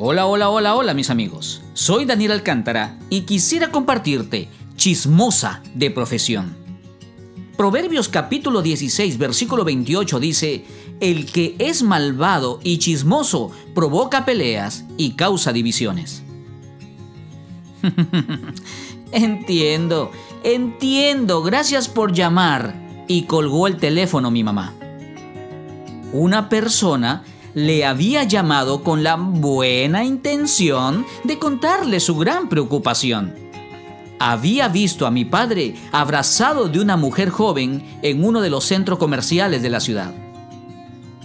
Hola, 0.00 0.26
hola, 0.26 0.48
hola, 0.48 0.76
hola 0.76 0.94
mis 0.94 1.10
amigos. 1.10 1.60
Soy 1.72 2.04
Daniel 2.04 2.30
Alcántara 2.30 2.96
y 3.10 3.22
quisiera 3.22 3.72
compartirte 3.72 4.48
Chismosa 4.76 5.60
de 5.74 5.90
profesión. 5.90 6.56
Proverbios 7.56 8.08
capítulo 8.08 8.62
16 8.62 9.18
versículo 9.18 9.64
28 9.64 10.20
dice, 10.20 10.64
El 11.00 11.26
que 11.26 11.56
es 11.58 11.82
malvado 11.82 12.60
y 12.62 12.78
chismoso 12.78 13.50
provoca 13.74 14.24
peleas 14.24 14.84
y 14.96 15.14
causa 15.14 15.52
divisiones. 15.52 16.22
entiendo, 19.10 20.12
entiendo, 20.44 21.42
gracias 21.42 21.88
por 21.88 22.12
llamar. 22.12 23.04
Y 23.08 23.22
colgó 23.22 23.66
el 23.66 23.78
teléfono 23.78 24.30
mi 24.30 24.44
mamá. 24.44 24.74
Una 26.12 26.48
persona 26.48 27.24
le 27.58 27.84
había 27.84 28.22
llamado 28.22 28.84
con 28.84 29.02
la 29.02 29.16
buena 29.16 30.04
intención 30.04 31.04
de 31.24 31.40
contarle 31.40 31.98
su 31.98 32.14
gran 32.14 32.48
preocupación. 32.48 33.34
Había 34.20 34.68
visto 34.68 35.08
a 35.08 35.10
mi 35.10 35.24
padre 35.24 35.74
abrazado 35.90 36.68
de 36.68 36.78
una 36.78 36.96
mujer 36.96 37.30
joven 37.30 37.98
en 38.02 38.24
uno 38.24 38.42
de 38.42 38.50
los 38.50 38.64
centros 38.64 39.00
comerciales 39.00 39.60
de 39.60 39.70
la 39.70 39.80
ciudad. 39.80 40.14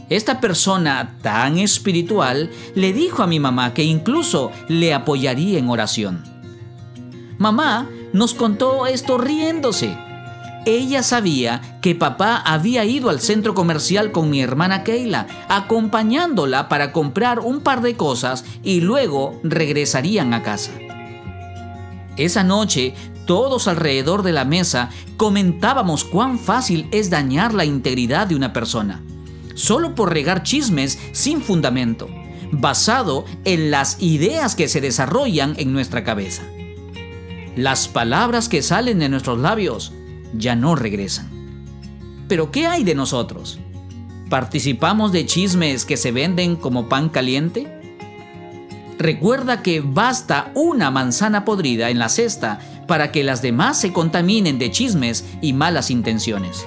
Esta 0.10 0.42
persona 0.42 1.18
tan 1.22 1.60
espiritual 1.60 2.50
le 2.74 2.94
dijo 2.94 3.22
a 3.22 3.28
mi 3.28 3.40
mamá 3.40 3.76
que 3.76 3.84
incluso 3.84 4.52
le 4.68 4.92
apoyaría 4.92 5.60
en 5.60 5.70
oración. 5.70 6.24
Mamá 7.38 7.88
nos 8.12 8.34
contó 8.34 8.88
esto 8.88 9.20
riéndose 9.20 9.96
ella 10.66 11.04
sabía 11.04 11.80
que 11.82 11.96
papá 11.96 12.38
había 12.38 12.86
ido 12.86 13.10
al 13.10 13.20
centro 13.20 13.54
comercial 13.54 14.12
con 14.12 14.30
mi 14.30 14.42
hermana 14.42 14.84
Keila, 14.84 15.28
acompañándola 15.50 16.70
para 16.70 16.92
comprar 16.92 17.40
un 17.40 17.62
par 17.62 17.82
de 17.82 17.96
cosas 17.96 18.46
y 18.64 18.82
luego 18.82 19.40
regresarían 19.44 20.34
a 20.34 20.42
casa. 20.42 20.72
Esa 22.16 22.44
noche, 22.44 22.94
todos 23.26 23.68
alrededor 23.68 24.24
de 24.24 24.32
la 24.32 24.46
mesa 24.46 24.90
comentábamos 25.18 26.04
cuán 26.04 26.40
fácil 26.40 26.88
es 26.92 27.10
dañar 27.10 27.54
la 27.54 27.66
integridad 27.66 28.28
de 28.28 28.36
una 28.36 28.54
persona, 28.54 29.02
solo 29.56 29.96
por 29.96 30.14
regar 30.14 30.44
chismes 30.44 31.00
sin 31.12 31.42
fundamento, 31.42 32.08
basado 32.52 33.26
en 33.44 33.72
las 33.72 34.02
ideas 34.02 34.56
que 34.56 34.68
se 34.68 34.80
desarrollan 34.80 35.56
en 35.58 35.74
nuestra 35.74 36.04
cabeza. 36.04 36.44
Las 37.56 37.88
palabras 37.88 38.48
que 38.48 38.62
salen 38.62 39.00
de 39.00 39.10
nuestros 39.10 39.40
labios 39.40 39.94
ya 40.34 40.56
no 40.56 40.76
regresan. 40.76 41.30
Pero 42.28 42.52
¿qué 42.52 42.68
hay 42.68 42.84
de 42.84 42.96
nosotros? 42.96 43.60
¿Participamos 44.30 45.12
de 45.12 45.26
chismes 45.26 45.86
que 45.86 45.98
se 45.98 46.12
venden 46.12 46.56
como 46.56 46.90
pan 46.90 47.10
caliente? 47.10 47.82
Recuerda 48.98 49.62
que 49.62 49.82
basta 49.82 50.52
una 50.56 50.90
manzana 50.90 51.46
podrida 51.46 51.90
en 51.90 52.00
la 52.00 52.10
cesta 52.10 52.60
para 52.88 53.12
que 53.12 53.24
las 53.24 53.42
demás 53.42 53.80
se 53.80 53.92
contaminen 53.92 54.60
de 54.60 54.72
chismes 54.72 55.26
y 55.42 55.54
malas 55.54 55.92
intenciones. 55.92 56.66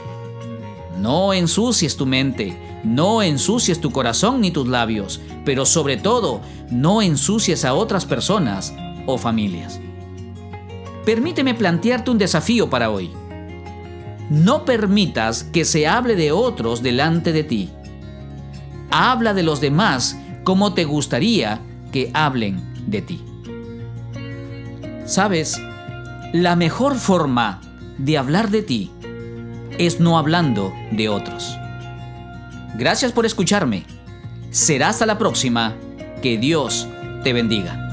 No 0.98 1.32
ensucies 1.32 1.96
tu 1.96 2.06
mente, 2.06 2.56
no 2.84 3.22
ensucies 3.22 3.80
tu 3.80 3.90
corazón 3.90 4.40
ni 4.40 4.50
tus 4.50 4.68
labios, 4.68 5.20
pero 5.44 5.66
sobre 5.66 5.96
todo, 5.96 6.40
no 6.70 7.02
ensucies 7.02 7.64
a 7.64 7.74
otras 7.74 8.06
personas 8.06 8.74
o 9.06 9.18
familias. 9.18 9.80
Permíteme 11.04 11.54
plantearte 11.54 12.10
un 12.10 12.18
desafío 12.18 12.68
para 12.68 12.90
hoy. 12.90 13.10
No 14.30 14.64
permitas 14.64 15.44
que 15.44 15.64
se 15.64 15.86
hable 15.86 16.16
de 16.16 16.32
otros 16.32 16.82
delante 16.82 17.32
de 17.32 17.44
ti. 17.44 17.70
Habla 18.90 19.34
de 19.34 19.42
los 19.42 19.60
demás 19.60 20.18
como 20.44 20.74
te 20.74 20.84
gustaría 20.84 21.60
que 21.92 22.10
hablen 22.14 22.60
de 22.86 23.02
ti. 23.02 23.24
Sabes, 25.04 25.60
la 26.32 26.56
mejor 26.56 26.96
forma 26.96 27.60
de 27.98 28.18
hablar 28.18 28.50
de 28.50 28.62
ti 28.62 28.90
es 29.78 30.00
no 30.00 30.18
hablando 30.18 30.72
de 30.90 31.08
otros. 31.08 31.56
Gracias 32.76 33.12
por 33.12 33.26
escucharme. 33.26 33.84
Será 34.50 34.88
hasta 34.88 35.06
la 35.06 35.18
próxima. 35.18 35.74
Que 36.22 36.38
Dios 36.38 36.88
te 37.22 37.32
bendiga. 37.32 37.85